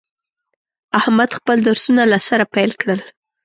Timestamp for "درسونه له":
1.67-2.19